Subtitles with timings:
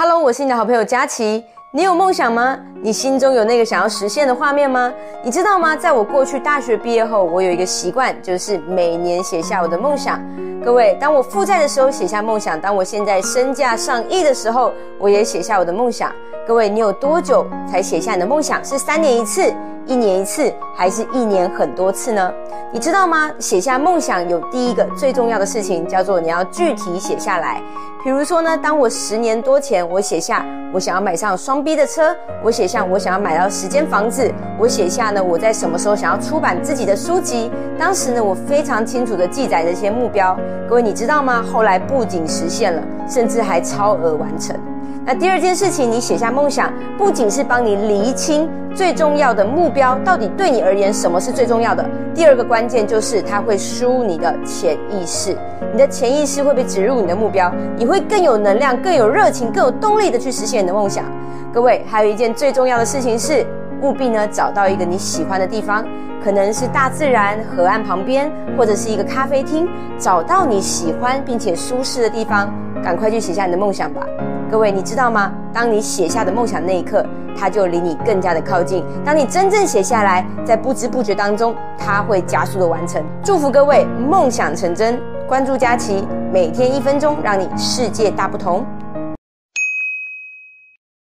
[0.00, 1.44] Hello，我是你的好朋友佳琪。
[1.72, 2.56] 你有梦想吗？
[2.80, 4.92] 你心中有那个想要实现的画面吗？
[5.24, 5.74] 你知道吗？
[5.74, 10.20] 在我过去大学毕业后，我有一个习惯，就是每年写下我的梦想。
[10.64, 16.12] 各位，当我负债的时候写下梦想；当我现在身价上亿的时候，我也写下我的梦想。
[16.46, 18.64] 各位，你有多久才写下你的梦想？
[18.64, 19.52] 是三年一次？
[19.86, 22.32] 一年一次，还是一年很多次呢？
[22.70, 23.30] 你知道吗？
[23.38, 27.60] 写下梦想有第一个最重要的事情，叫做你要具体写下来。
[28.04, 37.50] 比如说呢，当我十年多前，我写下我想要买上双 B 的车，我写像我想要买到十间房子，我写下呢我在什么时候想要出版自己的书籍。
[37.78, 40.38] 当时呢，我非常清楚的记载这些目标。
[40.68, 41.42] 各位，你知道吗？
[41.42, 44.54] 后来不仅实现了，甚至还超额完成。
[45.04, 51.84] 那第二件事情，你写下梦想，不仅是帮你厘清最重要的目标，到底对你而言什么是最重要的。
[52.14, 55.36] 第二个关键就是它会输入你的潜意识，
[55.72, 61.04] 你的潜意识会被植入你的目标，你会更有能量、更有热情、更有动力的去实现你的梦想。
[61.54, 63.46] 各位，还有一件最重要的事情是，
[63.80, 65.82] 务必呢找到一个你喜欢的地方，
[66.22, 72.52] 可能是大自然、河岸旁边，或者是一个咖啡厅，找到你喜欢并且舒适的地方，
[72.82, 74.02] 赶快去写下你的梦想吧。
[74.50, 75.32] 各位，你知道吗？
[75.52, 77.04] 当你写下的梦想那一刻，
[77.38, 78.82] 它就离你更加的靠近。
[79.04, 83.02] 当你真正写下来，在不知不觉当中，它会加速的完成。
[83.22, 88.64] 祝福各位梦想成真，关注佳琪，每天一分钟，让你世界大不同。